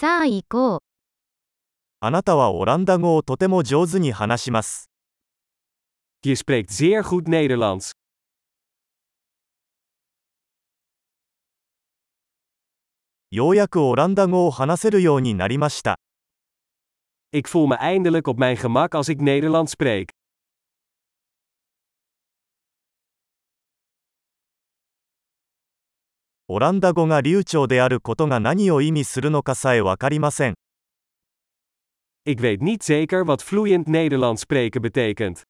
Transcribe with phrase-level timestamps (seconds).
[0.00, 0.78] さあ行こう。
[2.00, 4.88] あなたはオランダ語をとても上手に話します。
[6.24, 7.92] Je spreekt zeer goed Nederlands.
[13.30, 15.98] ようやくオランダ語を話せるようになりました。
[17.32, 20.19] Ik voel me eindelijk op mijn gemak als ik Nederlands spreek.
[26.52, 30.54] オランダ語が流暢であることが何を意味するのかさえわかりません。
[32.24, 35.44] Ik weet niet zeker wat vloeiend Nederlands spreken betekent.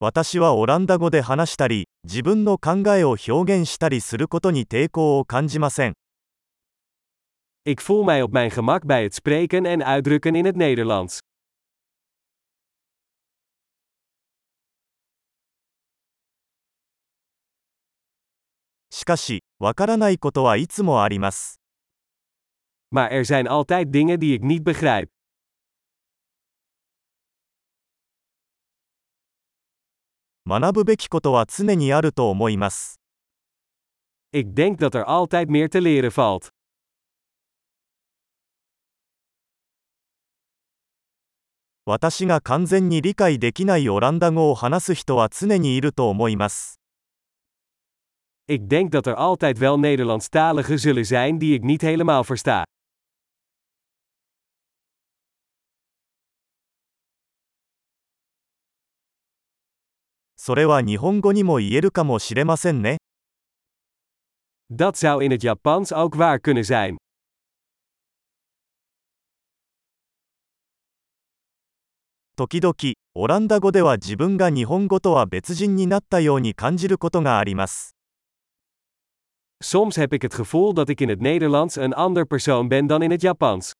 [0.00, 5.92] 私はオランダ語で話したり、自分の考えを表現したりすることに抵抗を感じません。
[7.64, 11.20] Ik voel mij op mijn gemak bij het spreken en uitdrukken in het Nederlands.
[19.00, 21.58] しかし、わからないことはいつもあります。
[22.90, 25.08] Maar er zijn altijd dingen die ik niet begrijp.
[30.46, 33.00] 学ぶべきことは常にあると思います。
[34.32, 36.50] Ik denk dat er altijd meer te leren valt.
[41.86, 46.79] 私が完全に理解できないオランダ語を話す人は常にいると思います。
[48.50, 52.62] Ik denk dat er altijd wel Nederlandstaligen zullen zijn die ik niet helemaal versta.
[60.34, 62.96] それは日本語にも言えるかもしれませんね。
[64.68, 66.96] Dat zou in het Japans ook waar kunnen zijn.
[72.36, 72.74] 時々、
[73.14, 77.99] オランダ語では自分が日本語とは別人になったように感じることがあります。
[79.64, 83.10] Soms heb ik het gevoel dat ik in het Nederlands een ander persoon ben dan in
[83.10, 83.72] het Japans.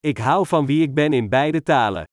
[0.00, 2.04] Ik hou van wie ik ben in beide talen.